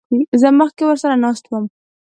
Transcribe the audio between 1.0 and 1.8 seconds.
ناست وم.